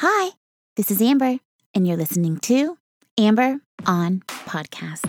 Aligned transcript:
Hi, 0.00 0.32
this 0.76 0.90
is 0.90 1.00
Amber, 1.00 1.38
and 1.72 1.88
you're 1.88 1.96
listening 1.96 2.36
to 2.40 2.76
Amber 3.16 3.60
on 3.86 4.20
Podcast. 4.28 5.06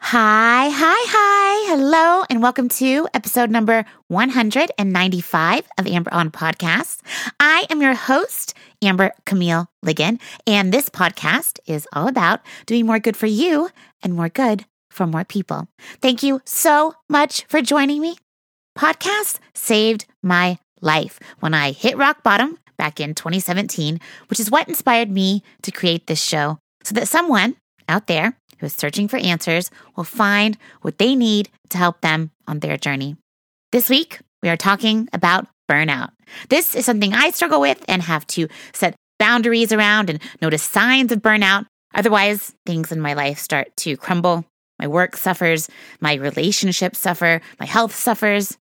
Hi, 0.00 0.70
hi, 0.70 1.04
hi. 1.06 1.68
Hello, 1.68 2.24
and 2.30 2.40
welcome 2.40 2.70
to 2.70 3.08
episode 3.12 3.50
number 3.50 3.84
195 4.08 5.68
of 5.76 5.86
Amber 5.86 6.14
on 6.14 6.30
Podcast. 6.30 7.00
I 7.40 7.66
am 7.68 7.82
your 7.82 7.92
host, 7.92 8.54
Amber 8.80 9.12
Camille 9.26 9.68
Ligon, 9.84 10.18
and 10.46 10.72
this 10.72 10.88
podcast 10.88 11.58
is 11.66 11.86
all 11.92 12.08
about 12.08 12.40
doing 12.64 12.86
more 12.86 12.98
good 12.98 13.18
for 13.18 13.26
you 13.26 13.68
and 14.02 14.14
more 14.14 14.30
good 14.30 14.64
for 14.92 15.06
more 15.06 15.24
people. 15.24 15.68
Thank 16.00 16.22
you 16.22 16.40
so 16.44 16.94
much 17.08 17.44
for 17.46 17.62
joining 17.62 18.00
me. 18.00 18.16
Podcasts 18.78 19.38
saved 19.54 20.06
my 20.22 20.58
life 20.80 21.18
when 21.40 21.54
I 21.54 21.72
hit 21.72 21.96
rock 21.96 22.22
bottom 22.22 22.58
back 22.76 23.00
in 23.00 23.14
2017, 23.14 24.00
which 24.28 24.40
is 24.40 24.50
what 24.50 24.68
inspired 24.68 25.10
me 25.10 25.42
to 25.62 25.70
create 25.70 26.06
this 26.06 26.22
show 26.22 26.58
so 26.82 26.94
that 26.94 27.08
someone 27.08 27.56
out 27.88 28.06
there 28.06 28.36
who 28.58 28.66
is 28.66 28.74
searching 28.74 29.08
for 29.08 29.18
answers 29.18 29.70
will 29.96 30.04
find 30.04 30.56
what 30.82 30.98
they 30.98 31.14
need 31.14 31.48
to 31.70 31.78
help 31.78 32.00
them 32.00 32.30
on 32.46 32.60
their 32.60 32.76
journey. 32.76 33.16
This 33.72 33.88
week, 33.88 34.20
we 34.42 34.48
are 34.48 34.56
talking 34.56 35.08
about 35.12 35.46
burnout. 35.70 36.10
This 36.48 36.74
is 36.74 36.84
something 36.84 37.14
I 37.14 37.30
struggle 37.30 37.60
with 37.60 37.84
and 37.88 38.02
have 38.02 38.26
to 38.28 38.48
set 38.72 38.94
boundaries 39.18 39.72
around 39.72 40.10
and 40.10 40.20
notice 40.40 40.62
signs 40.62 41.12
of 41.12 41.20
burnout. 41.20 41.66
Otherwise, 41.94 42.54
things 42.66 42.90
in 42.90 43.00
my 43.00 43.14
life 43.14 43.38
start 43.38 43.68
to 43.78 43.96
crumble. 43.96 44.44
My 44.82 44.88
work 44.88 45.16
suffers, 45.16 45.68
my 46.00 46.14
relationships 46.14 46.98
suffer, 46.98 47.40
my 47.60 47.66
health 47.66 47.94
suffers. 47.94 48.58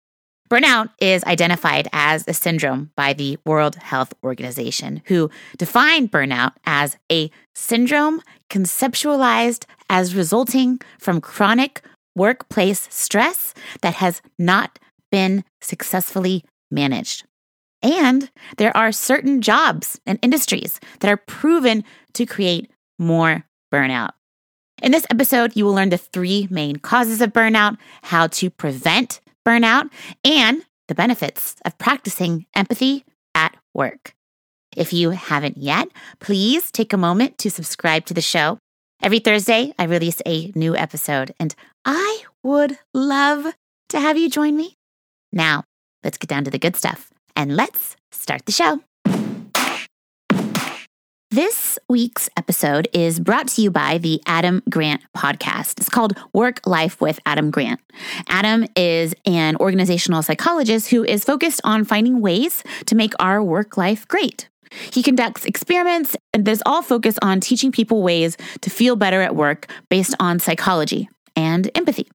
Burnout 0.52 0.89
is 0.99 1.23
identified 1.23 1.88
as 1.94 2.27
a 2.27 2.34
syndrome 2.34 2.91
by 2.95 3.14
the 3.14 3.39
World 3.44 3.77
Health 3.77 4.14
Organization, 4.23 5.02
who 5.05 5.31
define 5.58 6.08
burnout 6.08 6.52
as 6.64 6.95
a 7.11 7.31
syndrome 7.55 8.22
conceptualized 8.52 9.66
as 9.89 10.14
resulting 10.14 10.80
from 10.99 11.22
chronic 11.22 11.81
workplace 12.16 12.88
stress 12.92 13.55
that 13.81 13.95
has 13.95 14.22
not 14.38 14.77
been 15.09 15.44
successfully 15.59 16.45
managed. 16.69 17.25
And 17.81 18.30
there 18.58 18.77
are 18.77 18.92
certain 18.92 19.42
jobs 19.42 19.99
and 20.05 20.19
industries 20.22 20.80
that 20.99 21.09
are 21.09 21.17
proven 21.17 21.83
to 22.14 22.27
create 22.27 22.69
more 22.99 23.44
burnout. 23.73 24.11
In 24.81 24.91
this 24.91 25.05
episode, 25.11 25.55
you 25.55 25.65
will 25.65 25.75
learn 25.75 25.89
the 25.89 25.97
three 25.97 26.47
main 26.49 26.77
causes 26.77 27.21
of 27.21 27.33
burnout, 27.33 27.77
how 28.01 28.25
to 28.27 28.49
prevent 28.49 29.21
burnout, 29.45 29.91
and 30.25 30.63
the 30.87 30.95
benefits 30.95 31.55
of 31.63 31.77
practicing 31.77 32.47
empathy 32.55 33.05
at 33.35 33.55
work. 33.75 34.15
If 34.75 34.91
you 34.91 35.11
haven't 35.11 35.57
yet, 35.57 35.89
please 36.19 36.71
take 36.71 36.93
a 36.93 36.97
moment 36.97 37.37
to 37.39 37.52
subscribe 37.52 38.05
to 38.05 38.15
the 38.15 38.21
show. 38.21 38.57
Every 39.03 39.19
Thursday, 39.19 39.71
I 39.77 39.83
release 39.83 40.21
a 40.25 40.52
new 40.55 40.75
episode, 40.75 41.35
and 41.39 41.53
I 41.85 42.23
would 42.41 42.79
love 42.93 43.53
to 43.89 43.99
have 43.99 44.17
you 44.17 44.29
join 44.31 44.57
me. 44.57 44.77
Now, 45.31 45.63
let's 46.03 46.17
get 46.17 46.27
down 46.27 46.43
to 46.45 46.52
the 46.52 46.59
good 46.59 46.75
stuff 46.75 47.11
and 47.35 47.55
let's 47.55 47.95
start 48.11 48.45
the 48.47 48.52
show. 48.52 48.81
This 51.33 51.79
week's 51.87 52.29
episode 52.35 52.89
is 52.91 53.21
brought 53.21 53.47
to 53.49 53.61
you 53.61 53.71
by 53.71 53.99
the 53.99 54.21
Adam 54.25 54.61
Grant 54.69 55.01
podcast. 55.15 55.79
It's 55.79 55.87
called 55.87 56.11
Work 56.33 56.67
Life 56.67 56.99
with 56.99 57.21
Adam 57.25 57.51
Grant. 57.51 57.79
Adam 58.27 58.65
is 58.75 59.15
an 59.25 59.55
organizational 59.55 60.23
psychologist 60.23 60.89
who 60.89 61.05
is 61.05 61.23
focused 61.23 61.61
on 61.63 61.85
finding 61.85 62.19
ways 62.19 62.65
to 62.85 62.95
make 62.95 63.13
our 63.17 63.41
work 63.41 63.77
life 63.77 64.05
great. 64.09 64.49
He 64.91 65.02
conducts 65.02 65.45
experiments, 65.45 66.17
and 66.33 66.43
there's 66.43 66.61
all 66.65 66.81
focus 66.81 67.15
on 67.21 67.39
teaching 67.39 67.71
people 67.71 68.03
ways 68.03 68.36
to 68.59 68.70
feel 68.70 68.97
better 68.97 69.21
at 69.21 69.33
work 69.33 69.71
based 69.87 70.14
on 70.20 70.37
psychology 70.37 71.08
and 71.37 71.71
empathy. 71.75 72.09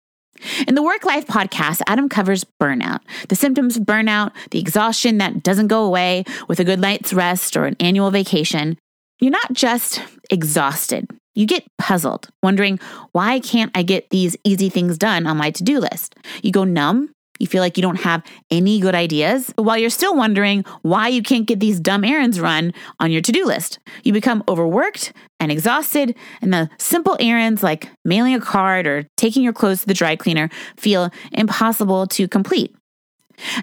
In 0.68 0.74
the 0.74 0.82
Work 0.82 1.06
Life 1.06 1.26
podcast, 1.26 1.80
Adam 1.86 2.10
covers 2.10 2.44
burnout, 2.60 3.00
the 3.30 3.34
symptoms 3.34 3.78
of 3.78 3.84
burnout, 3.84 4.32
the 4.50 4.58
exhaustion 4.58 5.16
that 5.16 5.42
doesn't 5.42 5.68
go 5.68 5.84
away 5.84 6.24
with 6.48 6.60
a 6.60 6.64
good 6.64 6.80
night's 6.80 7.14
rest 7.14 7.56
or 7.56 7.64
an 7.64 7.76
annual 7.80 8.10
vacation, 8.10 8.76
you're 9.20 9.30
not 9.30 9.52
just 9.52 10.02
exhausted. 10.30 11.08
You 11.34 11.46
get 11.46 11.64
puzzled, 11.78 12.28
wondering, 12.42 12.80
why 13.12 13.40
can't 13.40 13.70
I 13.74 13.82
get 13.82 14.10
these 14.10 14.36
easy 14.44 14.68
things 14.68 14.96
done 14.96 15.26
on 15.26 15.36
my 15.36 15.50
to 15.50 15.62
do 15.62 15.78
list? 15.78 16.14
You 16.42 16.50
go 16.52 16.64
numb. 16.64 17.10
You 17.38 17.46
feel 17.46 17.60
like 17.60 17.76
you 17.76 17.82
don't 17.82 18.00
have 18.00 18.22
any 18.50 18.80
good 18.80 18.94
ideas, 18.94 19.52
but 19.54 19.64
while 19.64 19.76
you're 19.76 19.90
still 19.90 20.16
wondering 20.16 20.64
why 20.80 21.08
you 21.08 21.22
can't 21.22 21.46
get 21.46 21.60
these 21.60 21.78
dumb 21.78 22.02
errands 22.02 22.40
run 22.40 22.72
on 22.98 23.10
your 23.10 23.20
to 23.20 23.30
do 23.30 23.44
list. 23.44 23.78
You 24.04 24.14
become 24.14 24.42
overworked 24.48 25.12
and 25.38 25.52
exhausted, 25.52 26.16
and 26.40 26.50
the 26.50 26.70
simple 26.78 27.14
errands 27.20 27.62
like 27.62 27.90
mailing 28.06 28.34
a 28.34 28.40
card 28.40 28.86
or 28.86 29.06
taking 29.18 29.42
your 29.42 29.52
clothes 29.52 29.82
to 29.82 29.86
the 29.86 29.92
dry 29.92 30.16
cleaner 30.16 30.48
feel 30.78 31.10
impossible 31.32 32.06
to 32.06 32.26
complete. 32.26 32.74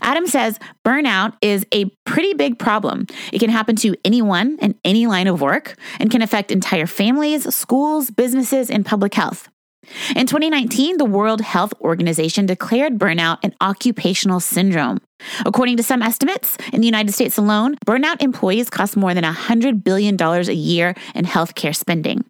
Adam 0.02 0.28
says 0.28 0.60
burnout 0.86 1.36
is 1.42 1.66
a 1.74 1.86
pretty 2.06 2.34
big 2.34 2.60
problem. 2.60 3.06
It 3.32 3.40
can 3.40 3.50
happen 3.50 3.76
to 3.78 3.96
anyone 4.06 4.58
in 4.62 4.76
any 4.84 5.08
line 5.08 5.28
of 5.28 5.42
work 5.42 5.76
and 6.00 6.12
can 6.12 6.22
affect 6.22 6.52
entire 6.52 6.88
families, 6.88 7.54
schools, 7.54 8.12
businesses, 8.12 8.70
and 8.70 8.86
public 8.86 9.14
health. 9.14 9.50
In 10.16 10.28
2019, 10.28 10.98
the 10.98 11.06
World 11.06 11.42
Health 11.42 11.74
Organization 11.82 12.46
declared 12.46 12.98
burnout 12.98 13.40
an 13.44 13.54
occupational 13.60 14.40
syndrome. 14.40 15.00
According 15.46 15.78
to 15.78 15.84
some 15.84 16.02
estimates, 16.02 16.58
in 16.72 16.82
the 16.82 16.88
United 16.88 17.14
States 17.14 17.38
alone, 17.38 17.76
burnout 17.86 18.22
employees 18.22 18.70
cost 18.70 18.96
more 18.96 19.14
than 19.14 19.24
$100 19.24 19.84
billion 19.84 20.22
a 20.22 20.52
year 20.52 20.96
in 21.16 21.26
healthcare 21.26 21.76
spending. 21.76 22.26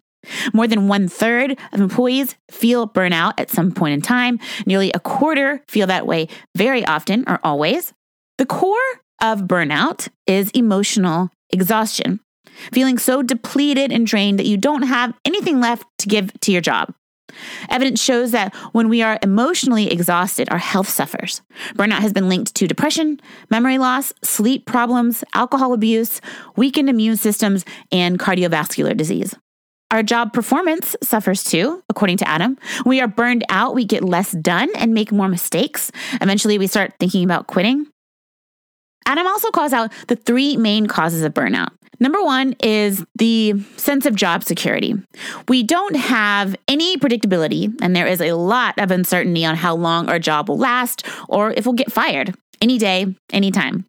More 0.52 0.66
than 0.66 0.88
one 0.88 1.08
third 1.08 1.58
of 1.72 1.80
employees 1.80 2.36
feel 2.50 2.88
burnout 2.88 3.34
at 3.38 3.50
some 3.50 3.72
point 3.72 3.94
in 3.94 4.02
time. 4.02 4.38
Nearly 4.66 4.90
a 4.92 5.00
quarter 5.00 5.62
feel 5.68 5.86
that 5.86 6.06
way 6.06 6.28
very 6.56 6.84
often 6.86 7.24
or 7.26 7.40
always. 7.42 7.92
The 8.38 8.46
core 8.46 8.78
of 9.22 9.42
burnout 9.42 10.08
is 10.26 10.50
emotional 10.50 11.30
exhaustion, 11.50 12.20
feeling 12.72 12.98
so 12.98 13.22
depleted 13.22 13.92
and 13.92 14.06
drained 14.06 14.38
that 14.38 14.46
you 14.46 14.56
don't 14.56 14.82
have 14.82 15.14
anything 15.24 15.60
left 15.60 15.86
to 15.98 16.08
give 16.08 16.32
to 16.40 16.52
your 16.52 16.60
job. 16.60 16.92
Evidence 17.68 18.02
shows 18.02 18.30
that 18.30 18.54
when 18.72 18.88
we 18.88 19.02
are 19.02 19.18
emotionally 19.22 19.90
exhausted, 19.90 20.48
our 20.50 20.58
health 20.58 20.88
suffers. 20.88 21.42
Burnout 21.74 22.00
has 22.00 22.12
been 22.12 22.28
linked 22.28 22.54
to 22.54 22.66
depression, 22.66 23.20
memory 23.50 23.78
loss, 23.78 24.12
sleep 24.22 24.66
problems, 24.66 25.24
alcohol 25.34 25.72
abuse, 25.72 26.20
weakened 26.56 26.88
immune 26.88 27.16
systems, 27.16 27.64
and 27.90 28.18
cardiovascular 28.18 28.96
disease. 28.96 29.34
Our 29.94 30.02
job 30.02 30.32
performance 30.32 30.96
suffers 31.04 31.44
too, 31.44 31.80
according 31.88 32.16
to 32.16 32.28
Adam. 32.28 32.58
We 32.84 33.00
are 33.00 33.06
burned 33.06 33.44
out, 33.48 33.76
we 33.76 33.84
get 33.84 34.02
less 34.02 34.32
done 34.32 34.68
and 34.74 34.92
make 34.92 35.12
more 35.12 35.28
mistakes. 35.28 35.92
Eventually, 36.20 36.58
we 36.58 36.66
start 36.66 36.94
thinking 36.98 37.22
about 37.22 37.46
quitting. 37.46 37.86
Adam 39.06 39.24
also 39.24 39.52
calls 39.52 39.72
out 39.72 39.92
the 40.08 40.16
three 40.16 40.56
main 40.56 40.88
causes 40.88 41.22
of 41.22 41.32
burnout. 41.32 41.68
Number 42.00 42.20
one 42.20 42.56
is 42.60 43.04
the 43.14 43.60
sense 43.76 44.04
of 44.04 44.16
job 44.16 44.42
security. 44.42 44.96
We 45.46 45.62
don't 45.62 45.94
have 45.94 46.56
any 46.66 46.96
predictability, 46.96 47.72
and 47.80 47.94
there 47.94 48.08
is 48.08 48.20
a 48.20 48.32
lot 48.32 48.76
of 48.80 48.90
uncertainty 48.90 49.44
on 49.44 49.54
how 49.54 49.76
long 49.76 50.08
our 50.08 50.18
job 50.18 50.48
will 50.48 50.58
last 50.58 51.06
or 51.28 51.52
if 51.52 51.66
we'll 51.66 51.74
get 51.74 51.92
fired 51.92 52.34
any 52.60 52.78
day, 52.78 53.14
anytime. 53.32 53.86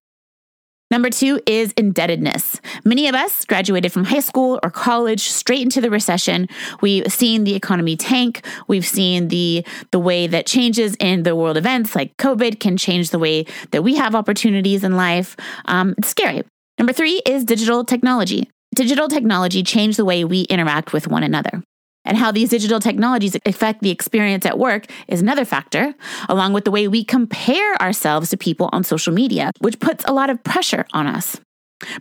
Number 0.95 1.09
two 1.09 1.41
is 1.45 1.73
indebtedness. 1.73 2.61
Many 2.85 3.09
of 3.09 3.15
us 3.15 3.43
graduated 3.43 3.91
from 3.91 4.05
high 4.05 4.21
school 4.21 4.61
or 4.63 4.71
college 4.71 5.23
straight 5.23 5.61
into 5.61 5.81
the 5.81 5.89
recession. 5.89 6.47
We've 6.79 7.11
seen 7.11 7.43
the 7.43 7.53
economy 7.53 7.97
tank. 7.97 8.45
We've 8.69 8.85
seen 8.85 9.27
the, 9.27 9.65
the 9.91 9.99
way 9.99 10.25
that 10.27 10.45
changes 10.45 10.95
in 11.01 11.23
the 11.23 11.35
world 11.35 11.57
events 11.57 11.97
like 11.97 12.15
COVID 12.15 12.61
can 12.61 12.77
change 12.77 13.09
the 13.09 13.19
way 13.19 13.45
that 13.71 13.83
we 13.83 13.95
have 13.95 14.15
opportunities 14.15 14.85
in 14.85 14.95
life. 14.95 15.35
Um, 15.65 15.95
it's 15.97 16.07
scary. 16.07 16.43
Number 16.79 16.93
three 16.93 17.21
is 17.25 17.43
digital 17.43 17.83
technology. 17.83 18.49
Digital 18.73 19.09
technology 19.09 19.63
changed 19.63 19.99
the 19.99 20.05
way 20.05 20.23
we 20.23 20.43
interact 20.43 20.93
with 20.93 21.09
one 21.09 21.23
another. 21.23 21.61
And 22.05 22.17
how 22.17 22.31
these 22.31 22.49
digital 22.49 22.79
technologies 22.79 23.35
affect 23.45 23.81
the 23.81 23.91
experience 23.91 24.45
at 24.45 24.57
work 24.57 24.85
is 25.07 25.21
another 25.21 25.45
factor, 25.45 25.93
along 26.29 26.53
with 26.53 26.65
the 26.65 26.71
way 26.71 26.87
we 26.87 27.03
compare 27.03 27.75
ourselves 27.81 28.29
to 28.29 28.37
people 28.37 28.69
on 28.71 28.83
social 28.83 29.13
media, 29.13 29.51
which 29.59 29.79
puts 29.79 30.05
a 30.05 30.13
lot 30.13 30.29
of 30.29 30.43
pressure 30.43 30.85
on 30.93 31.07
us. 31.07 31.39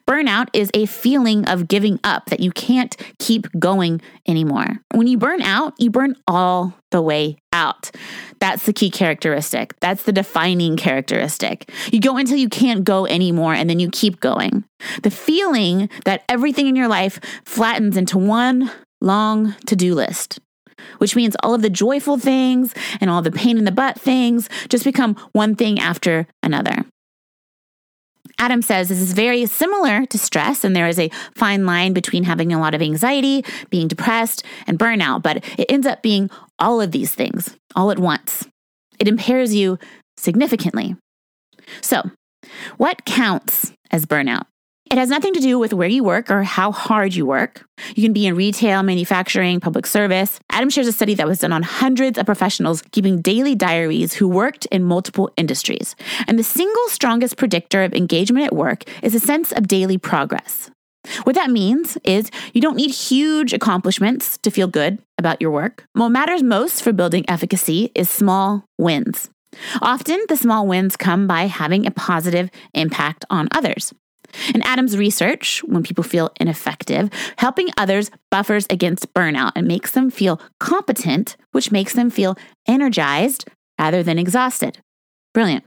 Burnout 0.08 0.48
is 0.52 0.70
a 0.72 0.86
feeling 0.86 1.44
of 1.46 1.66
giving 1.66 1.98
up 2.04 2.26
that 2.26 2.40
you 2.40 2.52
can't 2.52 2.96
keep 3.18 3.46
going 3.58 4.00
anymore. 4.26 4.78
When 4.92 5.06
you 5.06 5.18
burn 5.18 5.42
out, 5.42 5.74
you 5.78 5.90
burn 5.90 6.16
all 6.28 6.74
the 6.90 7.02
way 7.02 7.38
out. 7.52 7.90
That's 8.40 8.66
the 8.66 8.72
key 8.72 8.90
characteristic. 8.90 9.74
That's 9.80 10.04
the 10.04 10.12
defining 10.12 10.76
characteristic. 10.76 11.70
You 11.90 12.00
go 12.00 12.16
until 12.16 12.36
you 12.36 12.48
can't 12.48 12.84
go 12.84 13.06
anymore 13.06 13.54
and 13.54 13.68
then 13.68 13.80
you 13.80 13.90
keep 13.90 14.20
going. 14.20 14.64
The 15.02 15.10
feeling 15.10 15.88
that 16.04 16.22
everything 16.28 16.66
in 16.66 16.76
your 16.76 16.88
life 16.88 17.18
flattens 17.44 17.96
into 17.96 18.18
one 18.18 18.70
long 19.04 19.54
to 19.66 19.76
do 19.76 19.94
list. 19.94 20.40
which 20.98 21.14
means 21.14 21.36
all 21.42 21.54
of 21.54 21.62
the 21.62 21.70
joyful 21.70 22.18
things 22.18 22.74
and 23.00 23.08
all 23.08 23.22
the 23.22 23.30
pain 23.30 23.56
in 23.56 23.64
the 23.64 23.72
butt 23.72 23.98
things 23.98 24.48
just 24.68 24.84
become 24.84 25.14
one 25.32 25.54
thing 25.54 25.78
after 25.78 26.26
another. 26.42 26.84
Adam 28.38 28.62
says 28.62 28.88
this 28.88 29.00
is 29.00 29.12
very 29.12 29.46
similar 29.46 30.04
to 30.06 30.18
stress, 30.18 30.64
and 30.64 30.74
there 30.74 30.88
is 30.88 30.98
a 30.98 31.10
fine 31.36 31.64
line 31.64 31.92
between 31.92 32.24
having 32.24 32.52
a 32.52 32.58
lot 32.58 32.74
of 32.74 32.82
anxiety, 32.82 33.44
being 33.70 33.86
depressed, 33.86 34.42
and 34.66 34.78
burnout, 34.78 35.22
but 35.22 35.44
it 35.58 35.70
ends 35.70 35.86
up 35.86 36.02
being 36.02 36.28
all 36.58 36.80
of 36.80 36.90
these 36.90 37.14
things 37.14 37.56
all 37.76 37.90
at 37.90 37.98
once. 37.98 38.48
It 38.98 39.08
impairs 39.08 39.54
you 39.54 39.78
significantly. 40.16 40.96
So, 41.80 42.10
what 42.76 43.04
counts 43.04 43.72
as 43.90 44.06
burnout? 44.06 44.46
It 44.94 44.98
has 44.98 45.08
nothing 45.08 45.34
to 45.34 45.40
do 45.40 45.58
with 45.58 45.72
where 45.72 45.88
you 45.88 46.04
work 46.04 46.30
or 46.30 46.44
how 46.44 46.70
hard 46.70 47.16
you 47.16 47.26
work. 47.26 47.66
You 47.96 48.04
can 48.04 48.12
be 48.12 48.28
in 48.28 48.36
retail, 48.36 48.84
manufacturing, 48.84 49.58
public 49.58 49.86
service. 49.86 50.38
Adam 50.50 50.70
shares 50.70 50.86
a 50.86 50.92
study 50.92 51.14
that 51.14 51.26
was 51.26 51.40
done 51.40 51.50
on 51.50 51.64
hundreds 51.64 52.16
of 52.16 52.26
professionals 52.26 52.80
keeping 52.92 53.20
daily 53.20 53.56
diaries 53.56 54.14
who 54.14 54.28
worked 54.28 54.66
in 54.66 54.84
multiple 54.84 55.32
industries. 55.36 55.96
And 56.28 56.38
the 56.38 56.44
single 56.44 56.86
strongest 56.86 57.36
predictor 57.36 57.82
of 57.82 57.92
engagement 57.92 58.46
at 58.46 58.54
work 58.54 58.84
is 59.02 59.16
a 59.16 59.18
sense 59.18 59.50
of 59.50 59.66
daily 59.66 59.98
progress. 59.98 60.70
What 61.24 61.34
that 61.34 61.50
means 61.50 61.98
is 62.04 62.30
you 62.52 62.60
don't 62.60 62.76
need 62.76 62.92
huge 62.92 63.52
accomplishments 63.52 64.38
to 64.44 64.50
feel 64.52 64.68
good 64.68 65.00
about 65.18 65.42
your 65.42 65.50
work. 65.50 65.88
What 65.94 66.10
matters 66.10 66.44
most 66.44 66.84
for 66.84 66.92
building 66.92 67.24
efficacy 67.26 67.90
is 67.96 68.08
small 68.08 68.64
wins. 68.78 69.28
Often, 69.82 70.26
the 70.28 70.36
small 70.36 70.68
wins 70.68 70.96
come 70.96 71.26
by 71.26 71.46
having 71.46 71.84
a 71.84 71.90
positive 71.90 72.48
impact 72.74 73.24
on 73.28 73.48
others. 73.50 73.92
In 74.54 74.62
Adam's 74.62 74.96
research, 74.96 75.62
when 75.64 75.82
people 75.82 76.04
feel 76.04 76.30
ineffective, 76.40 77.10
helping 77.38 77.68
others 77.76 78.10
buffers 78.30 78.66
against 78.70 79.12
burnout 79.14 79.52
and 79.54 79.66
makes 79.66 79.92
them 79.92 80.10
feel 80.10 80.40
competent, 80.60 81.36
which 81.52 81.70
makes 81.70 81.94
them 81.94 82.10
feel 82.10 82.36
energized 82.66 83.46
rather 83.78 84.02
than 84.02 84.18
exhausted. 84.18 84.78
Brilliant. 85.32 85.64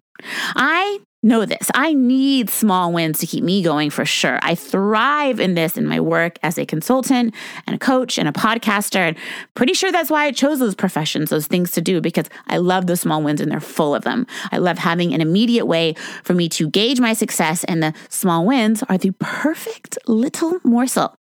I 0.56 1.00
know 1.24 1.46
this. 1.46 1.70
I 1.74 1.94
need 1.94 2.50
small 2.50 2.94
wins 2.94 3.20
to 3.20 3.28
keep 3.28 3.44
me 3.44 3.64
going 3.64 3.90
for 3.90 4.06
sure. 4.06 4.40
I 4.42 4.56
thrive 4.56 5.40
in 5.40 5.56
this 5.56 5.78
in 5.78 5.86
my 5.86 6.00
work 6.00 6.38
as 6.44 6.58
a 6.58 6.66
consultant 6.66 7.34
and 7.66 7.76
a 7.76 7.80
coach 7.80 8.18
and 8.18 8.30
a 8.30 8.32
podcaster. 8.32 9.00
And 9.00 9.18
pretty 9.56 9.74
sure 9.74 9.92
that's 9.92 10.12
why 10.12 10.26
I 10.26 10.32
chose 10.32 10.60
those 10.60 10.76
professions, 10.76 11.30
those 11.30 11.48
things 11.48 11.72
to 11.72 11.82
do, 11.82 12.02
because 12.02 12.28
I 12.48 12.58
love 12.58 12.88
those 12.88 13.02
small 13.02 13.22
wins 13.24 13.42
and 13.42 13.52
they're 13.52 13.60
full 13.60 13.96
of 13.96 14.04
them. 14.04 14.28
I 14.52 14.58
love 14.58 14.78
having 14.78 15.14
an 15.14 15.22
immediate 15.22 15.66
way 15.66 15.96
for 16.24 16.34
me 16.34 16.50
to 16.50 16.70
gauge 16.70 17.00
my 17.00 17.14
success, 17.14 17.64
and 17.64 17.82
the 17.82 17.94
small 18.10 18.46
wins 18.46 18.84
are 18.84 18.98
the 18.98 19.12
perfect 19.20 19.98
little 20.08 20.60
morsel 20.64 21.17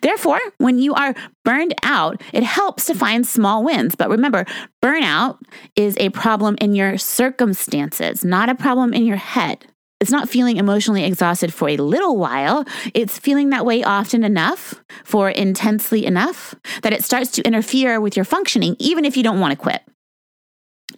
Therefore, 0.00 0.40
when 0.58 0.78
you 0.78 0.94
are 0.94 1.14
burned 1.44 1.74
out, 1.82 2.22
it 2.32 2.42
helps 2.42 2.86
to 2.86 2.94
find 2.94 3.26
small 3.26 3.62
wins. 3.62 3.94
But 3.94 4.10
remember, 4.10 4.44
burnout 4.82 5.38
is 5.74 5.96
a 5.98 6.10
problem 6.10 6.56
in 6.60 6.74
your 6.74 6.98
circumstances, 6.98 8.24
not 8.24 8.48
a 8.48 8.54
problem 8.54 8.94
in 8.94 9.04
your 9.04 9.16
head. 9.16 9.66
It's 10.00 10.10
not 10.10 10.28
feeling 10.28 10.58
emotionally 10.58 11.04
exhausted 11.04 11.54
for 11.54 11.68
a 11.68 11.78
little 11.78 12.16
while. 12.16 12.64
It's 12.94 13.18
feeling 13.18 13.50
that 13.50 13.64
way 13.64 13.82
often 13.82 14.24
enough 14.24 14.82
for 15.04 15.30
intensely 15.30 16.04
enough 16.04 16.54
that 16.82 16.92
it 16.92 17.02
starts 17.02 17.30
to 17.32 17.42
interfere 17.42 18.00
with 18.00 18.14
your 18.16 18.24
functioning, 18.24 18.76
even 18.78 19.04
if 19.04 19.16
you 19.16 19.22
don't 19.22 19.40
want 19.40 19.52
to 19.52 19.56
quit. 19.56 19.82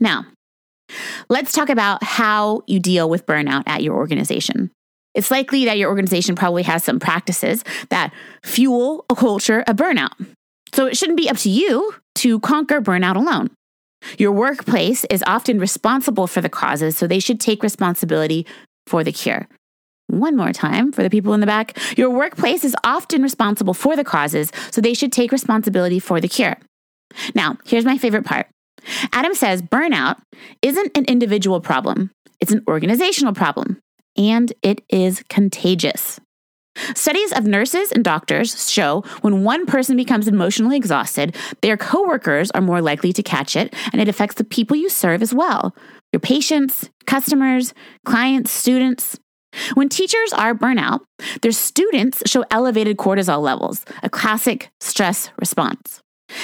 Now, 0.01 0.27
let's 1.29 1.53
talk 1.53 1.69
about 1.69 2.03
how 2.03 2.63
you 2.67 2.81
deal 2.81 3.09
with 3.09 3.27
burnout 3.27 3.63
at 3.67 3.83
your 3.83 3.95
organization. 3.95 4.73
It's 5.19 5.33
likely 5.33 5.65
that 5.65 5.79
your 5.79 5.91
organization 5.91 6.37
probably 6.37 6.63
has 6.63 6.85
some 6.85 7.01
practices 7.01 7.65
that 7.89 8.15
fuel 8.45 9.05
a 9.11 9.17
culture 9.17 9.65
of 9.67 9.75
burnout. 9.75 10.13
So 10.73 10.87
it 10.87 10.97
shouldn't 10.97 11.19
be 11.19 11.29
up 11.29 11.37
to 11.39 11.51
you 11.51 11.93
to 12.17 12.39
conquer 12.39 12.81
burnout 12.81 13.17
alone. 13.17 13.51
Your 14.17 14.31
workplace 14.31 15.05
is 15.11 15.25
often 15.27 15.59
responsible 15.59 16.29
for 16.29 16.41
the 16.41 16.49
causes, 16.49 16.97
so 16.97 17.09
they 17.09 17.19
should 17.19 17.41
take 17.41 17.65
responsibility 17.65 18.47
for 18.87 19.03
the 19.03 19.11
cure. 19.11 19.49
One 20.07 20.37
more 20.37 20.53
time 20.53 20.93
for 20.93 21.03
the 21.03 21.11
people 21.11 21.35
in 21.35 21.41
the 21.41 21.47
back. 21.47 21.77
Your 21.99 22.11
workplace 22.11 22.63
is 22.63 22.77
often 22.85 23.21
responsible 23.21 23.75
for 23.75 23.97
the 23.97 24.05
causes, 24.05 24.53
so 24.71 24.81
they 24.81 24.95
should 24.95 25.11
take 25.11 25.33
responsibility 25.33 25.99
for 25.99 26.21
the 26.21 26.29
cure. 26.29 26.59
Now, 27.35 27.59
here's 27.67 27.85
my 27.85 27.99
favorite 27.99 28.25
part. 28.25 28.47
Adam 29.13 29.35
says 29.35 29.63
burnout 29.63 30.21
isn't 30.63 30.97
an 30.97 31.07
individual 31.07 31.61
problem, 31.61 32.13
it's 32.39 32.53
an 32.53 32.63
organizational 32.69 33.35
problem 33.35 33.81
and 34.19 34.53
it 34.63 34.83
is 34.91 35.23
contagious. 35.29 36.21
Studies 36.95 37.33
of 37.33 37.45
nurses 37.45 37.91
and 37.91 38.05
doctors 38.05 38.71
show 38.71 39.03
when 39.23 39.43
one 39.43 39.67
person 39.67 39.97
becomes 39.97 40.29
emotionally 40.29 40.77
exhausted, 40.77 41.37
their 41.61 41.77
coworkers 41.77 42.51
are 42.53 42.61
more 42.61 42.81
likely 42.81 43.13
to 43.13 43.23
catch 43.23 43.57
it, 43.57 43.75
and 43.93 44.01
it 44.01 44.09
affects 44.09 44.37
the 44.37 44.45
people 44.45 44.77
you 44.77 44.89
serve 44.89 45.23
as 45.23 45.35
well 45.35 45.75
your 46.13 46.21
patients, 46.21 46.89
customers, 47.07 47.75
clients, 48.07 48.51
students. 48.51 49.19
When 49.75 49.91
teachers 49.91 50.33
are 50.33 50.55
burnout, 50.55 51.01
their 51.43 51.53
students 51.53 52.23
show 52.27 52.45
elevated 52.51 52.97
cortisol 52.97 53.43
levels, 53.43 53.85
a 54.03 54.09
classic 54.09 54.71
stress 54.81 55.31
response. 55.39 56.01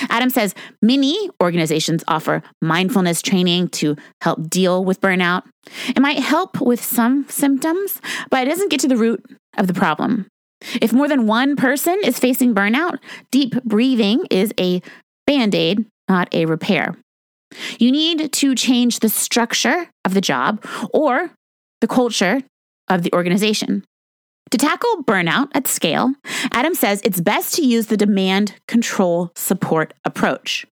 Adam 0.09 0.31
says 0.31 0.55
many 0.83 1.31
organizations 1.43 2.05
offer 2.09 2.43
mindfulness 2.63 3.23
training 3.23 3.69
to 3.69 3.97
help 4.21 4.49
deal 4.49 4.85
with 4.85 5.01
burnout. 5.01 5.43
It 5.89 6.01
might 6.01 6.19
help 6.19 6.61
with 6.61 6.83
some 6.83 7.27
symptoms, 7.29 8.01
but 8.31 8.47
it 8.47 8.51
doesn't 8.51 8.71
get 8.71 8.81
to 8.81 8.89
the 8.89 8.97
root 8.97 9.25
of 9.57 9.67
the 9.67 9.75
problem. 9.75 10.27
If 10.81 10.93
more 10.93 11.09
than 11.09 11.27
one 11.27 11.57
person 11.57 12.01
is 12.05 12.19
facing 12.19 12.55
burnout, 12.55 12.99
deep 13.31 13.63
breathing 13.65 14.27
is 14.31 14.53
a 14.59 14.81
band 15.27 15.55
aid, 15.55 15.87
not 16.09 16.33
a 16.35 16.47
repair. 16.47 16.97
You 17.79 17.93
need 17.93 18.33
to 18.33 18.55
change 18.55 19.01
the 19.01 19.09
structure 19.09 19.89
of 20.05 20.15
the 20.15 20.21
job 20.21 20.65
or 20.93 21.31
the 21.81 21.87
culture 21.87 22.43
of 22.89 23.03
the 23.03 23.13
organization. 23.13 23.85
To 24.51 24.59
tackle 24.59 25.03
burnout 25.03 25.49
at 25.55 25.67
scale, 25.67 26.13
Adam 26.53 26.75
says 26.75 27.01
it's 27.03 27.21
best 27.21 27.55
to 27.55 27.67
use 27.67 27.87
the 27.87 27.97
demand 27.97 28.55
control 28.69 29.33
support 29.35 29.95
approach. 30.05 30.67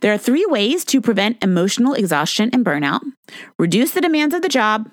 There 0.00 0.12
are 0.12 0.18
three 0.18 0.46
ways 0.46 0.84
to 0.86 1.00
prevent 1.00 1.42
emotional 1.42 1.94
exhaustion 1.94 2.50
and 2.52 2.64
burnout 2.64 3.00
reduce 3.58 3.92
the 3.92 4.00
demands 4.00 4.34
of 4.34 4.42
the 4.42 4.48
job, 4.48 4.90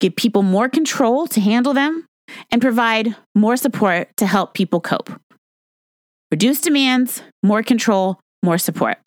give 0.00 0.16
people 0.16 0.42
more 0.42 0.68
control 0.68 1.26
to 1.26 1.40
handle 1.40 1.74
them, 1.74 2.06
and 2.50 2.62
provide 2.62 3.16
more 3.34 3.56
support 3.56 4.16
to 4.16 4.26
help 4.26 4.54
people 4.54 4.80
cope. 4.80 5.10
Reduce 6.30 6.60
demands, 6.60 7.22
more 7.42 7.62
control, 7.62 8.18
more 8.42 8.58
support. 8.58 8.98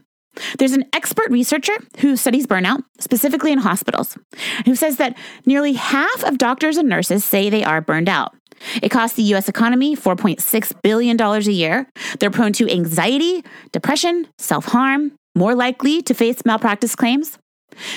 There's 0.60 0.74
an 0.74 0.86
expert 0.94 1.30
researcher 1.32 1.74
who 2.00 2.16
studies 2.16 2.46
burnout, 2.46 2.84
specifically 3.00 3.52
in 3.52 3.60
hospitals, 3.60 4.18
who 4.66 4.76
says 4.76 4.98
that 4.98 5.18
nearly 5.46 5.74
half 5.74 6.24
of 6.24 6.38
doctors 6.38 6.78
and 6.78 6.88
nurses 6.88 7.26
say 7.26 7.50
they 7.50 7.64
are 7.64 7.82
burned 7.82 8.10
out. 8.10 8.36
It 8.82 8.90
costs 8.90 9.16
the 9.16 9.24
US 9.36 9.50
economy 9.50 9.96
$4.6 9.96 10.82
billion 10.82 11.22
a 11.22 11.40
year. 11.40 11.88
They're 12.20 12.32
prone 12.32 12.54
to 12.54 12.70
anxiety, 12.70 13.44
depression, 13.72 14.28
self 14.38 14.66
harm, 14.66 15.14
more 15.36 15.56
likely 15.56 16.02
to 16.04 16.14
face 16.14 16.46
malpractice 16.46 16.96
claims. 16.96 17.38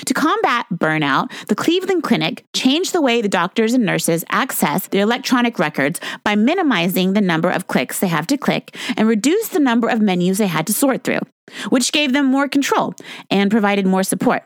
To 0.05 0.13
combat 0.13 0.67
burnout, 0.71 1.31
the 1.47 1.55
Cleveland 1.55 2.03
Clinic 2.03 2.45
changed 2.53 2.93
the 2.93 3.01
way 3.01 3.21
the 3.21 3.29
doctors 3.29 3.73
and 3.73 3.85
nurses 3.85 4.23
access 4.29 4.87
their 4.87 5.01
electronic 5.01 5.57
records 5.57 5.99
by 6.23 6.35
minimizing 6.35 7.13
the 7.13 7.21
number 7.21 7.49
of 7.49 7.67
clicks 7.67 7.99
they 7.99 8.07
have 8.07 8.27
to 8.27 8.37
click 8.37 8.75
and 8.95 9.07
reduced 9.07 9.53
the 9.53 9.59
number 9.59 9.87
of 9.87 10.01
menus 10.01 10.37
they 10.37 10.47
had 10.47 10.67
to 10.67 10.73
sort 10.73 11.03
through, 11.03 11.21
which 11.69 11.91
gave 11.91 12.13
them 12.13 12.25
more 12.25 12.47
control 12.47 12.93
and 13.29 13.49
provided 13.49 13.85
more 13.85 14.03
support. 14.03 14.43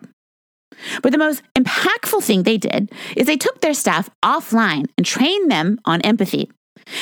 But 1.01 1.11
the 1.11 1.17
most 1.17 1.41
impactful 1.57 2.23
thing 2.23 2.43
they 2.43 2.57
did 2.57 2.91
is 3.15 3.27
they 3.27 3.37
took 3.37 3.61
their 3.61 3.73
staff 3.73 4.09
offline 4.23 4.87
and 4.97 5.05
trained 5.05 5.51
them 5.51 5.79
on 5.85 6.01
empathy, 6.01 6.51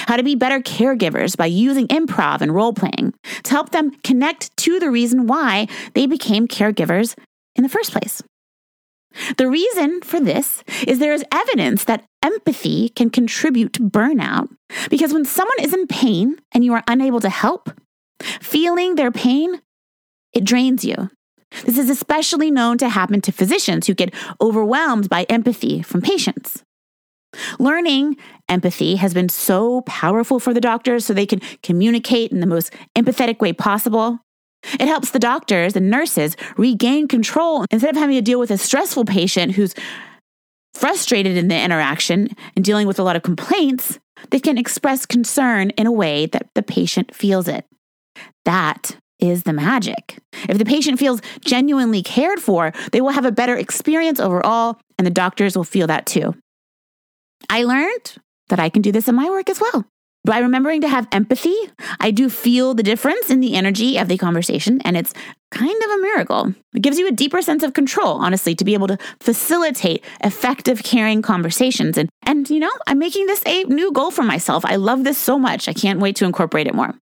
how 0.07 0.17
to 0.17 0.23
be 0.23 0.35
better 0.35 0.59
caregivers 0.59 1.35
by 1.35 1.45
using 1.45 1.87
improv 1.87 2.41
and 2.41 2.53
role 2.53 2.73
playing 2.73 3.13
to 3.43 3.51
help 3.51 3.71
them 3.71 3.91
connect 4.03 4.55
to 4.57 4.79
the 4.79 4.91
reason 4.91 5.27
why 5.27 5.67
they 5.93 6.05
became 6.05 6.47
caregivers 6.47 7.15
in 7.55 7.63
the 7.63 7.69
first 7.69 7.91
place. 7.91 8.21
The 9.37 9.47
reason 9.47 10.01
for 10.01 10.19
this 10.19 10.63
is 10.87 10.99
there 10.99 11.13
is 11.13 11.25
evidence 11.31 11.83
that 11.83 12.05
empathy 12.23 12.89
can 12.89 13.09
contribute 13.09 13.73
to 13.73 13.83
burnout 13.83 14.49
because 14.89 15.13
when 15.13 15.25
someone 15.25 15.59
is 15.61 15.73
in 15.73 15.87
pain 15.87 16.37
and 16.51 16.65
you 16.65 16.73
are 16.73 16.83
unable 16.87 17.19
to 17.19 17.29
help, 17.29 17.69
feeling 18.19 18.95
their 18.95 19.11
pain, 19.11 19.61
it 20.33 20.43
drains 20.43 20.83
you. 20.83 21.09
This 21.65 21.77
is 21.77 21.89
especially 21.89 22.51
known 22.51 22.77
to 22.79 22.89
happen 22.89 23.21
to 23.21 23.31
physicians 23.31 23.87
who 23.87 23.93
get 23.93 24.13
overwhelmed 24.41 25.09
by 25.09 25.23
empathy 25.23 25.81
from 25.81 26.01
patients. 26.01 26.63
Learning 27.59 28.15
empathy 28.47 28.95
has 28.95 29.13
been 29.13 29.29
so 29.29 29.81
powerful 29.81 30.39
for 30.39 30.53
the 30.53 30.61
doctors 30.61 31.05
so 31.05 31.13
they 31.13 31.25
can 31.25 31.41
communicate 31.61 32.31
in 32.31 32.39
the 32.39 32.45
most 32.45 32.73
empathetic 32.95 33.39
way 33.39 33.53
possible. 33.53 34.19
It 34.79 34.87
helps 34.87 35.11
the 35.11 35.19
doctors 35.19 35.75
and 35.75 35.89
nurses 35.89 36.37
regain 36.57 37.07
control 37.07 37.65
instead 37.69 37.89
of 37.89 37.99
having 37.99 38.15
to 38.15 38.21
deal 38.21 38.39
with 38.39 38.51
a 38.51 38.57
stressful 38.57 39.05
patient 39.05 39.53
who's 39.53 39.73
frustrated 40.73 41.37
in 41.37 41.49
the 41.49 41.59
interaction 41.59 42.29
and 42.55 42.63
dealing 42.63 42.87
with 42.87 42.99
a 42.99 43.03
lot 43.03 43.15
of 43.15 43.23
complaints. 43.23 43.99
They 44.29 44.39
can 44.39 44.57
express 44.57 45.05
concern 45.05 45.71
in 45.71 45.85
a 45.85 45.91
way 45.91 46.27
that 46.27 46.49
the 46.55 46.63
patient 46.63 47.13
feels 47.13 47.47
it. 47.47 47.65
That 48.45 48.97
is 49.23 49.43
the 49.43 49.53
magic. 49.53 50.19
If 50.49 50.57
the 50.57 50.65
patient 50.65 50.99
feels 50.99 51.21
genuinely 51.41 52.03
cared 52.03 52.39
for, 52.39 52.73
they 52.91 53.01
will 53.01 53.11
have 53.11 53.25
a 53.25 53.31
better 53.31 53.55
experience 53.55 54.19
overall, 54.19 54.77
and 54.97 55.07
the 55.07 55.11
doctors 55.11 55.55
will 55.55 55.63
feel 55.63 55.87
that 55.87 56.05
too. 56.05 56.35
I 57.49 57.63
learned 57.63 58.17
that 58.49 58.59
I 58.59 58.69
can 58.69 58.81
do 58.81 58.91
this 58.91 59.07
in 59.07 59.15
my 59.15 59.29
work 59.29 59.49
as 59.49 59.59
well. 59.61 59.85
By 60.25 60.39
remembering 60.39 60.79
to 60.81 60.87
have 60.87 61.07
empathy, 61.11 61.55
I 61.99 62.11
do 62.11 62.29
feel 62.29 62.73
the 62.73 62.83
difference 62.83 63.29
in 63.29 63.41
the 63.41 63.55
energy 63.55 63.97
of 63.97 64.07
the 64.07 64.17
conversation, 64.17 64.79
and 64.85 64.95
it's 64.95 65.13
kind 65.51 65.83
of 65.83 65.91
a 65.91 65.97
miracle. 65.97 66.53
It 66.73 66.81
gives 66.81 66.97
you 66.97 67.07
a 67.07 67.11
deeper 67.11 67.41
sense 67.41 67.61
of 67.61 67.73
control, 67.73 68.13
honestly, 68.13 68.55
to 68.55 68.63
be 68.63 68.73
able 68.73 68.87
to 68.87 68.97
facilitate 69.19 70.03
effective, 70.23 70.81
caring 70.83 71.21
conversations. 71.21 71.97
And, 71.97 72.09
and 72.25 72.49
you 72.49 72.59
know, 72.59 72.71
I'm 72.87 72.99
making 72.99 73.25
this 73.25 73.43
a 73.45 73.63
new 73.65 73.91
goal 73.91 74.11
for 74.11 74.23
myself. 74.23 74.63
I 74.65 74.77
love 74.77 75.03
this 75.03 75.17
so 75.17 75.37
much. 75.37 75.67
I 75.67 75.73
can't 75.73 75.99
wait 75.99 76.15
to 76.17 76.25
incorporate 76.25 76.67
it 76.67 76.73
more. 76.73 76.95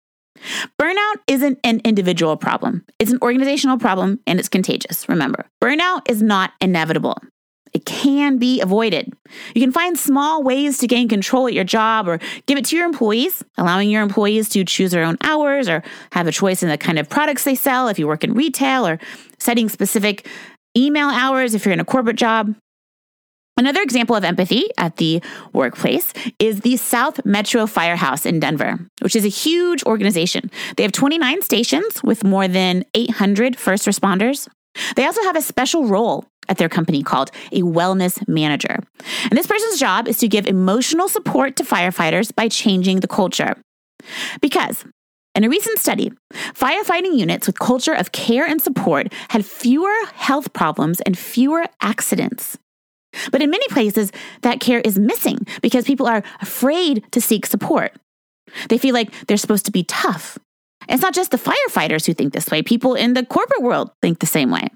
Burnout 0.79 1.15
isn't 1.27 1.59
an 1.63 1.81
individual 1.83 2.37
problem, 2.37 2.85
it's 2.99 3.11
an 3.11 3.19
organizational 3.21 3.77
problem 3.77 4.19
and 4.25 4.39
it's 4.39 4.49
contagious. 4.49 5.07
Remember, 5.09 5.45
burnout 5.61 6.09
is 6.09 6.21
not 6.21 6.53
inevitable. 6.61 7.17
It 7.73 7.85
can 7.85 8.37
be 8.37 8.61
avoided. 8.61 9.13
You 9.53 9.61
can 9.61 9.71
find 9.71 9.97
small 9.97 10.43
ways 10.43 10.79
to 10.79 10.87
gain 10.87 11.07
control 11.07 11.47
at 11.47 11.53
your 11.53 11.63
job 11.63 12.07
or 12.07 12.19
give 12.47 12.57
it 12.57 12.65
to 12.65 12.75
your 12.75 12.85
employees, 12.85 13.43
allowing 13.57 13.89
your 13.89 14.01
employees 14.01 14.49
to 14.49 14.65
choose 14.65 14.91
their 14.91 15.03
own 15.03 15.17
hours 15.21 15.69
or 15.69 15.83
have 16.11 16.27
a 16.27 16.31
choice 16.31 16.63
in 16.63 16.69
the 16.69 16.77
kind 16.77 16.97
of 16.97 17.09
products 17.09 17.43
they 17.43 17.55
sell 17.55 17.87
if 17.87 17.99
you 17.99 18.07
work 18.07 18.23
in 18.23 18.33
retail 18.33 18.87
or 18.87 18.99
setting 19.37 19.69
specific 19.69 20.27
email 20.75 21.09
hours 21.09 21.53
if 21.53 21.65
you're 21.65 21.73
in 21.73 21.79
a 21.79 21.85
corporate 21.85 22.15
job. 22.15 22.55
Another 23.59 23.81
example 23.81 24.15
of 24.15 24.23
empathy 24.23 24.69
at 24.77 24.95
the 24.95 25.21
workplace 25.51 26.13
is 26.39 26.61
the 26.61 26.77
South 26.77 27.25
Metro 27.25 27.67
Firehouse 27.67 28.25
in 28.25 28.39
Denver, 28.39 28.79
which 29.01 29.17
is 29.17 29.25
a 29.25 29.27
huge 29.27 29.83
organization. 29.83 30.49
They 30.77 30.83
have 30.83 30.93
29 30.93 31.41
stations 31.41 32.01
with 32.01 32.23
more 32.23 32.47
than 32.47 32.85
800 32.93 33.59
first 33.59 33.85
responders. 33.85 34.47
They 34.95 35.05
also 35.05 35.21
have 35.23 35.35
a 35.35 35.41
special 35.41 35.87
role 35.87 36.23
at 36.47 36.57
their 36.57 36.69
company 36.69 37.03
called 37.03 37.31
a 37.51 37.63
wellness 37.63 38.25
manager. 38.29 38.79
And 39.23 39.37
this 39.37 39.47
person's 39.47 39.77
job 39.77 40.07
is 40.07 40.19
to 40.19 40.29
give 40.29 40.47
emotional 40.47 41.09
support 41.09 41.57
to 41.57 41.65
firefighters 41.65 42.33
by 42.33 42.47
changing 42.47 43.01
the 43.01 43.09
culture. 43.09 43.57
Because 44.39 44.85
in 45.35 45.43
a 45.43 45.49
recent 45.49 45.79
study, 45.79 46.13
firefighting 46.53 47.17
units 47.17 47.45
with 47.45 47.59
culture 47.59 47.93
of 47.93 48.13
care 48.13 48.45
and 48.45 48.61
support 48.61 49.11
had 49.31 49.45
fewer 49.45 49.93
health 50.13 50.53
problems 50.53 51.01
and 51.01 51.17
fewer 51.17 51.65
accidents. 51.81 52.57
But 53.31 53.41
in 53.41 53.49
many 53.49 53.67
places, 53.69 54.11
that 54.41 54.59
care 54.59 54.81
is 54.81 54.99
missing 54.99 55.39
because 55.61 55.85
people 55.85 56.07
are 56.07 56.23
afraid 56.41 57.03
to 57.11 57.21
seek 57.21 57.45
support. 57.45 57.93
They 58.69 58.77
feel 58.77 58.93
like 58.93 59.13
they're 59.27 59.37
supposed 59.37 59.65
to 59.65 59.71
be 59.71 59.83
tough. 59.83 60.37
it's 60.87 61.01
not 61.01 61.13
just 61.13 61.31
the 61.31 61.37
firefighters 61.37 62.05
who 62.05 62.13
think 62.13 62.33
this 62.33 62.49
way, 62.49 62.61
people 62.61 62.95
in 62.95 63.13
the 63.13 63.25
corporate 63.25 63.61
world 63.61 63.91
think 64.01 64.19
the 64.19 64.25
same 64.25 64.51
way. 64.51 64.69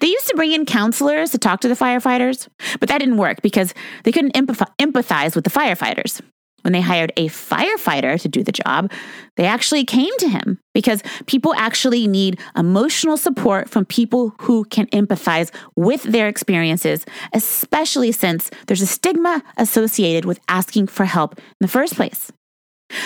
They 0.00 0.06
used 0.06 0.28
to 0.28 0.36
bring 0.36 0.52
in 0.52 0.66
counselors 0.66 1.30
to 1.30 1.38
talk 1.38 1.60
to 1.60 1.68
the 1.68 1.74
firefighters, 1.74 2.48
but 2.78 2.88
that 2.88 2.98
didn't 2.98 3.16
work 3.16 3.42
because 3.42 3.74
they 4.04 4.12
couldn't 4.12 4.34
empathize 4.34 5.34
with 5.34 5.44
the 5.44 5.50
firefighters. 5.50 6.20
When 6.64 6.72
they 6.72 6.80
hired 6.80 7.12
a 7.18 7.28
firefighter 7.28 8.18
to 8.22 8.28
do 8.28 8.42
the 8.42 8.52
job, 8.52 8.90
they 9.36 9.44
actually 9.44 9.84
came 9.84 10.16
to 10.18 10.28
him 10.28 10.58
because 10.72 11.02
people 11.26 11.54
actually 11.56 12.08
need 12.08 12.40
emotional 12.56 13.18
support 13.18 13.68
from 13.68 13.84
people 13.84 14.34
who 14.40 14.64
can 14.64 14.86
empathize 14.86 15.54
with 15.76 16.02
their 16.04 16.26
experiences, 16.26 17.04
especially 17.34 18.12
since 18.12 18.50
there's 18.66 18.80
a 18.80 18.86
stigma 18.86 19.42
associated 19.58 20.24
with 20.24 20.40
asking 20.48 20.86
for 20.86 21.04
help 21.04 21.36
in 21.38 21.44
the 21.60 21.68
first 21.68 21.96
place. 21.96 22.32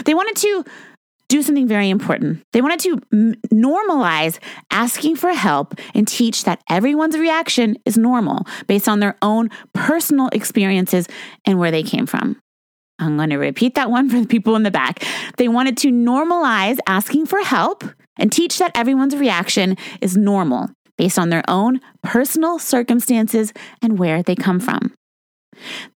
They 0.04 0.14
wanted 0.14 0.36
to 0.36 0.64
do 1.28 1.42
something 1.42 1.66
very 1.66 1.90
important. 1.90 2.42
They 2.52 2.62
wanted 2.62 2.80
to 2.80 3.00
m- 3.12 3.34
normalize 3.52 4.38
asking 4.70 5.16
for 5.16 5.32
help 5.32 5.74
and 5.94 6.06
teach 6.06 6.44
that 6.44 6.62
everyone's 6.70 7.18
reaction 7.18 7.76
is 7.84 7.98
normal 7.98 8.46
based 8.66 8.88
on 8.88 9.00
their 9.00 9.16
own 9.20 9.50
personal 9.74 10.28
experiences 10.28 11.06
and 11.44 11.58
where 11.58 11.70
they 11.70 11.82
came 11.82 12.06
from. 12.06 12.40
I'm 12.98 13.16
going 13.16 13.30
to 13.30 13.36
repeat 13.36 13.74
that 13.76 13.90
one 13.90 14.08
for 14.08 14.20
the 14.20 14.26
people 14.26 14.56
in 14.56 14.62
the 14.62 14.70
back. 14.70 15.04
They 15.36 15.48
wanted 15.48 15.76
to 15.78 15.88
normalize 15.88 16.78
asking 16.86 17.26
for 17.26 17.40
help 17.40 17.84
and 18.18 18.32
teach 18.32 18.58
that 18.58 18.72
everyone's 18.74 19.16
reaction 19.16 19.76
is 20.00 20.16
normal 20.16 20.70
based 20.96 21.18
on 21.18 21.30
their 21.30 21.44
own 21.48 21.80
personal 22.02 22.58
circumstances 22.58 23.52
and 23.80 23.98
where 23.98 24.22
they 24.22 24.34
come 24.34 24.58
from. 24.58 24.92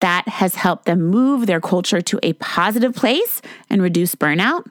That 0.01 0.27
has 0.27 0.55
helped 0.55 0.85
them 0.85 1.01
move 1.01 1.45
their 1.45 1.61
culture 1.61 2.01
to 2.01 2.19
a 2.21 2.33
positive 2.33 2.93
place 2.93 3.41
and 3.69 3.81
reduce 3.81 4.15
burnout 4.15 4.65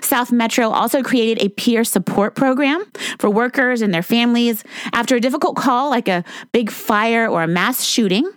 South 0.00 0.32
Metro 0.32 0.70
also 0.70 1.02
created 1.02 1.42
a 1.42 1.48
peer 1.50 1.84
support 1.84 2.34
program 2.34 2.84
for 3.18 3.30
workers 3.30 3.82
and 3.82 3.92
their 3.92 4.02
families. 4.02 4.64
After 4.92 5.16
a 5.16 5.20
difficult 5.20 5.56
call 5.56 5.90
like 5.90 6.08
a 6.08 6.24
big 6.52 6.70
fire 6.70 7.28
or 7.28 7.42
a 7.42 7.48
mass 7.48 7.84
shooting, 7.84 8.30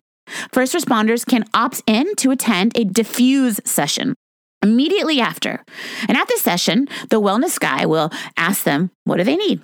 first 0.51 0.73
responders 0.73 1.25
can 1.25 1.45
opt 1.53 1.81
in 1.87 2.15
to 2.15 2.31
attend 2.31 2.77
a 2.77 2.83
diffuse 2.83 3.59
session 3.65 4.15
immediately 4.61 5.19
after. 5.19 5.63
And 6.07 6.17
at 6.17 6.27
this 6.27 6.41
session, 6.41 6.87
the 7.09 7.21
wellness 7.21 7.59
guy 7.59 7.85
will 7.85 8.09
ask 8.37 8.63
them, 8.63 8.91
what 9.03 9.17
do 9.17 9.23
they 9.23 9.35
need? 9.35 9.61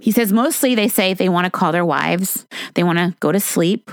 He 0.00 0.12
says 0.12 0.32
mostly 0.32 0.74
they 0.74 0.88
say 0.88 1.14
they 1.14 1.28
want 1.28 1.46
to 1.46 1.50
call 1.50 1.72
their 1.72 1.84
wives, 1.84 2.46
they 2.74 2.82
want 2.82 2.98
to 2.98 3.14
go 3.20 3.32
to 3.32 3.40
sleep. 3.40 3.90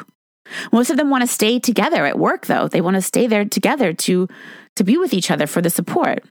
Most 0.72 0.90
of 0.90 0.98
them 0.98 1.10
want 1.10 1.22
to 1.22 1.28
stay 1.28 1.60
together 1.60 2.06
at 2.06 2.20
work 2.20 2.48
though. 2.48 2.68
They 2.68 2.82
want 2.82 2.96
to 2.96 3.02
stay 3.02 3.28
there 3.28 3.46
together 3.46 3.94
to 3.94 4.28
to 4.76 4.84
be 4.84 4.98
with 4.98 5.14
each 5.14 5.32
other 5.32 5.48
for 5.48 5.62
the 5.62 5.70
support. 5.70 6.24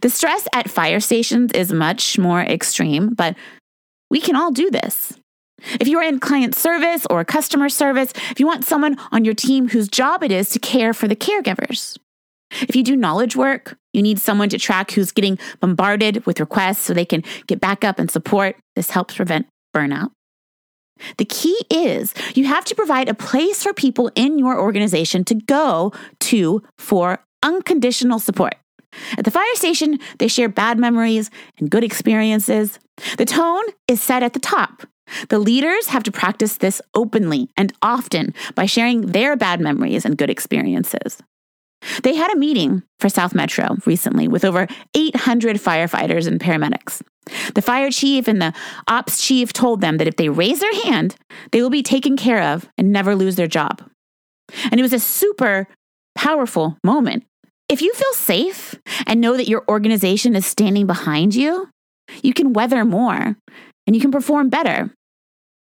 The 0.00 0.08
stress 0.08 0.46
at 0.52 0.70
fire 0.70 1.00
stations 1.00 1.52
is 1.52 1.72
much 1.72 2.16
more 2.16 2.40
extreme, 2.40 3.12
but 3.12 3.36
we 4.08 4.20
can 4.20 4.36
all 4.36 4.52
do 4.52 4.70
this. 4.70 5.18
If 5.80 5.88
you 5.88 5.98
are 5.98 6.04
in 6.04 6.20
client 6.20 6.54
service 6.54 7.06
or 7.10 7.24
customer 7.24 7.68
service, 7.68 8.12
if 8.30 8.40
you 8.40 8.46
want 8.46 8.64
someone 8.64 8.96
on 9.12 9.24
your 9.24 9.34
team 9.34 9.68
whose 9.68 9.88
job 9.88 10.22
it 10.22 10.32
is 10.32 10.50
to 10.50 10.58
care 10.58 10.92
for 10.92 11.08
the 11.08 11.16
caregivers. 11.16 11.96
If 12.62 12.76
you 12.76 12.82
do 12.82 12.96
knowledge 12.96 13.34
work, 13.34 13.76
you 13.92 14.02
need 14.02 14.18
someone 14.18 14.48
to 14.50 14.58
track 14.58 14.92
who's 14.92 15.12
getting 15.12 15.38
bombarded 15.60 16.24
with 16.26 16.40
requests 16.40 16.80
so 16.80 16.94
they 16.94 17.04
can 17.04 17.22
get 17.46 17.60
back 17.60 17.84
up 17.84 17.98
and 17.98 18.10
support. 18.10 18.56
This 18.76 18.90
helps 18.90 19.14
prevent 19.16 19.46
burnout. 19.74 20.10
The 21.18 21.24
key 21.24 21.58
is 21.70 22.14
you 22.34 22.44
have 22.46 22.64
to 22.66 22.74
provide 22.74 23.08
a 23.08 23.14
place 23.14 23.62
for 23.62 23.72
people 23.72 24.10
in 24.14 24.38
your 24.38 24.60
organization 24.60 25.24
to 25.24 25.34
go 25.34 25.92
to 26.20 26.62
for 26.78 27.24
unconditional 27.42 28.18
support. 28.18 28.54
At 29.18 29.24
the 29.24 29.30
fire 29.32 29.54
station, 29.54 29.98
they 30.18 30.28
share 30.28 30.48
bad 30.48 30.78
memories 30.78 31.30
and 31.58 31.68
good 31.68 31.82
experiences. 31.82 32.78
The 33.18 33.24
tone 33.24 33.64
is 33.88 34.00
set 34.00 34.22
at 34.22 34.34
the 34.34 34.40
top. 34.40 34.84
The 35.28 35.38
leaders 35.38 35.88
have 35.88 36.02
to 36.04 36.12
practice 36.12 36.56
this 36.56 36.80
openly 36.94 37.48
and 37.56 37.72
often 37.82 38.34
by 38.54 38.66
sharing 38.66 39.02
their 39.02 39.36
bad 39.36 39.60
memories 39.60 40.04
and 40.04 40.18
good 40.18 40.30
experiences. 40.30 41.18
They 42.02 42.14
had 42.14 42.32
a 42.32 42.38
meeting 42.38 42.82
for 42.98 43.10
South 43.10 43.34
Metro 43.34 43.76
recently 43.84 44.26
with 44.26 44.44
over 44.44 44.66
800 44.94 45.56
firefighters 45.56 46.26
and 46.26 46.40
paramedics. 46.40 47.02
The 47.54 47.62
fire 47.62 47.90
chief 47.90 48.26
and 48.26 48.40
the 48.40 48.54
ops 48.88 49.22
chief 49.22 49.52
told 49.52 49.80
them 49.80 49.98
that 49.98 50.08
if 50.08 50.16
they 50.16 50.30
raise 50.30 50.60
their 50.60 50.82
hand, 50.82 51.16
they 51.52 51.60
will 51.60 51.70
be 51.70 51.82
taken 51.82 52.16
care 52.16 52.42
of 52.42 52.68
and 52.78 52.90
never 52.90 53.14
lose 53.14 53.36
their 53.36 53.46
job. 53.46 53.82
And 54.70 54.80
it 54.80 54.82
was 54.82 54.92
a 54.92 54.98
super 54.98 55.68
powerful 56.14 56.78
moment 56.82 57.24
if 57.68 57.80
you 57.80 57.92
feel 57.94 58.12
safe 58.12 58.74
and 59.06 59.20
know 59.20 59.36
that 59.36 59.48
your 59.48 59.64
organization 59.68 60.36
is 60.36 60.46
standing 60.46 60.86
behind 60.86 61.34
you, 61.34 61.70
you 62.22 62.34
can 62.34 62.52
weather 62.52 62.84
more 62.84 63.36
and 63.86 63.94
you 63.94 64.02
can 64.02 64.10
perform 64.10 64.48
better. 64.48 64.90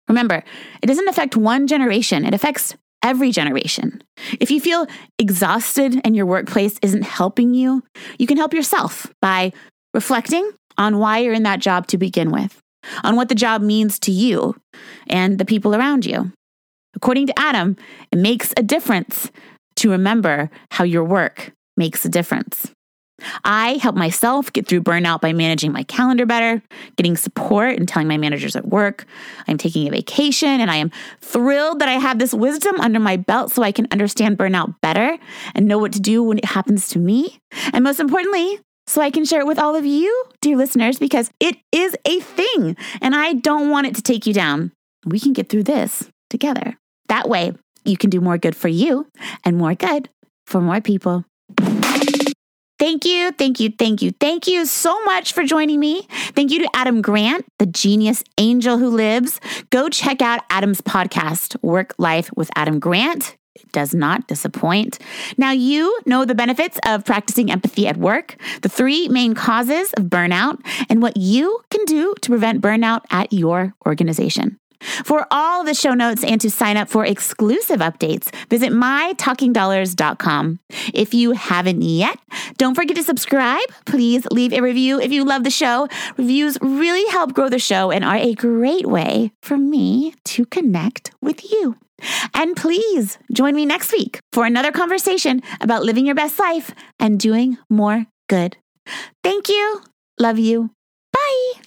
Remember, 0.07 0.43
it 0.81 0.87
doesn't 0.87 1.07
affect 1.07 1.35
one 1.35 1.67
generation, 1.67 2.25
it 2.25 2.33
affects 2.33 2.75
every 3.03 3.31
generation. 3.31 4.01
If 4.39 4.49
you 4.49 4.59
feel 4.59 4.87
exhausted 5.19 6.01
and 6.03 6.15
your 6.15 6.25
workplace 6.25 6.79
isn't 6.81 7.03
helping 7.03 7.53
you, 7.53 7.83
you 8.17 8.27
can 8.27 8.37
help 8.37 8.53
yourself 8.53 9.07
by 9.21 9.53
reflecting 9.93 10.51
on 10.77 10.97
why 10.97 11.19
you're 11.19 11.33
in 11.33 11.43
that 11.43 11.59
job 11.59 11.87
to 11.87 11.97
begin 11.97 12.31
with, 12.31 12.59
on 13.03 13.15
what 13.15 13.29
the 13.29 13.35
job 13.35 13.61
means 13.61 13.99
to 13.99 14.11
you 14.11 14.55
and 15.07 15.37
the 15.37 15.45
people 15.45 15.75
around 15.75 16.05
you. 16.05 16.31
According 16.95 17.27
to 17.27 17.39
Adam, 17.39 17.77
it 18.11 18.17
makes 18.17 18.53
a 18.57 18.63
difference 18.63 19.29
to 19.77 19.91
remember 19.91 20.49
how 20.71 20.83
your 20.83 21.03
work 21.03 21.51
makes 21.77 22.05
a 22.05 22.09
difference. 22.09 22.71
I 23.43 23.73
help 23.81 23.95
myself 23.95 24.51
get 24.51 24.67
through 24.67 24.81
burnout 24.81 25.21
by 25.21 25.31
managing 25.31 25.71
my 25.71 25.83
calendar 25.83 26.25
better, 26.25 26.61
getting 26.97 27.15
support, 27.15 27.77
and 27.77 27.87
telling 27.87 28.07
my 28.07 28.17
managers 28.17 28.55
at 28.55 28.67
work 28.67 29.05
I'm 29.47 29.57
taking 29.57 29.87
a 29.87 29.91
vacation. 29.91 30.61
And 30.61 30.69
I 30.69 30.77
am 30.77 30.91
thrilled 31.21 31.79
that 31.79 31.89
I 31.89 31.93
have 31.93 32.19
this 32.19 32.33
wisdom 32.33 32.79
under 32.79 32.99
my 32.99 33.17
belt 33.17 33.51
so 33.51 33.63
I 33.63 33.71
can 33.71 33.87
understand 33.91 34.37
burnout 34.37 34.75
better 34.81 35.17
and 35.53 35.67
know 35.67 35.77
what 35.77 35.93
to 35.93 35.99
do 35.99 36.23
when 36.23 36.37
it 36.37 36.45
happens 36.45 36.89
to 36.89 36.99
me. 36.99 37.39
And 37.73 37.83
most 37.83 37.99
importantly, 37.99 38.59
so 38.87 39.01
I 39.01 39.09
can 39.09 39.25
share 39.25 39.41
it 39.41 39.47
with 39.47 39.57
all 39.57 39.75
of 39.75 39.85
you, 39.85 40.25
dear 40.41 40.57
listeners, 40.57 40.99
because 40.99 41.31
it 41.39 41.57
is 41.71 41.95
a 42.05 42.19
thing 42.19 42.77
and 43.01 43.15
I 43.15 43.33
don't 43.33 43.69
want 43.69 43.87
it 43.87 43.95
to 43.95 44.01
take 44.01 44.27
you 44.27 44.33
down. 44.33 44.71
We 45.05 45.19
can 45.19 45.33
get 45.33 45.49
through 45.49 45.63
this 45.63 46.09
together. 46.29 46.77
That 47.07 47.29
way, 47.29 47.53
you 47.83 47.97
can 47.97 48.09
do 48.09 48.21
more 48.21 48.37
good 48.37 48.55
for 48.55 48.67
you 48.67 49.07
and 49.43 49.57
more 49.57 49.75
good 49.75 50.09
for 50.45 50.61
more 50.61 50.81
people. 50.81 51.25
Thank 52.77 53.05
you, 53.05 53.31
thank 53.31 53.61
you, 53.61 53.69
thank 53.69 54.01
you, 54.01 54.11
thank 54.19 54.47
you 54.47 54.65
so 54.65 55.01
much 55.05 55.31
for 55.31 55.43
joining 55.43 55.79
me. 55.79 56.07
Thank 56.09 56.51
you 56.51 56.59
to 56.59 56.69
Adam 56.73 57.01
Grant, 57.01 57.45
the 57.57 57.65
genius 57.65 58.21
angel 58.37 58.77
who 58.77 58.89
lives. 58.89 59.39
Go 59.69 59.87
check 59.87 60.21
out 60.21 60.41
Adam's 60.49 60.81
podcast, 60.81 61.55
Work 61.63 61.93
Life 61.97 62.29
with 62.35 62.51
Adam 62.53 62.79
Grant. 62.79 63.37
It 63.55 63.71
does 63.71 63.95
not 63.95 64.27
disappoint. 64.27 64.99
Now, 65.37 65.51
you 65.51 65.97
know 66.05 66.25
the 66.25 66.35
benefits 66.35 66.77
of 66.85 67.05
practicing 67.05 67.49
empathy 67.49 67.87
at 67.87 67.95
work, 67.95 68.35
the 68.61 68.67
three 68.67 69.07
main 69.07 69.35
causes 69.35 69.93
of 69.93 70.05
burnout, 70.05 70.59
and 70.89 71.01
what 71.01 71.15
you 71.15 71.61
can 71.69 71.85
do 71.85 72.13
to 72.21 72.29
prevent 72.29 72.61
burnout 72.61 73.03
at 73.09 73.31
your 73.31 73.73
organization. 73.87 74.59
For 75.03 75.25
all 75.31 75.63
the 75.63 75.73
show 75.73 75.93
notes 75.93 76.23
and 76.23 76.39
to 76.41 76.49
sign 76.49 76.77
up 76.77 76.89
for 76.89 77.05
exclusive 77.05 77.79
updates, 77.79 78.33
visit 78.49 78.71
mytalkingdollars.com. 78.71 80.59
If 80.93 81.13
you 81.13 81.31
haven't 81.31 81.81
yet, 81.81 82.17
don't 82.57 82.75
forget 82.75 82.95
to 82.97 83.03
subscribe. 83.03 83.67
Please 83.85 84.25
leave 84.31 84.53
a 84.53 84.61
review 84.61 84.99
if 84.99 85.11
you 85.11 85.23
love 85.23 85.43
the 85.43 85.49
show. 85.49 85.87
Reviews 86.17 86.57
really 86.61 87.09
help 87.11 87.33
grow 87.33 87.49
the 87.49 87.59
show 87.59 87.91
and 87.91 88.03
are 88.03 88.17
a 88.17 88.33
great 88.33 88.85
way 88.85 89.31
for 89.41 89.57
me 89.57 90.13
to 90.25 90.45
connect 90.45 91.11
with 91.21 91.51
you. 91.51 91.75
And 92.33 92.55
please 92.55 93.17
join 93.31 93.55
me 93.55 93.65
next 93.65 93.91
week 93.91 94.19
for 94.33 94.45
another 94.45 94.71
conversation 94.71 95.41
about 95.61 95.83
living 95.83 96.05
your 96.05 96.15
best 96.15 96.39
life 96.39 96.73
and 96.99 97.19
doing 97.19 97.57
more 97.69 98.05
good. 98.27 98.57
Thank 99.23 99.49
you. 99.49 99.81
Love 100.19 100.39
you. 100.39 100.71
Bye. 101.13 101.61